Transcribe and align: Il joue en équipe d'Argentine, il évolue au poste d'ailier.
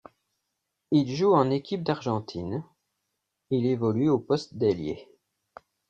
Il 0.89 1.15
joue 1.15 1.35
en 1.35 1.51
équipe 1.51 1.83
d'Argentine, 1.83 2.63
il 3.51 3.67
évolue 3.67 4.09
au 4.09 4.17
poste 4.17 4.55
d'ailier. 4.57 5.07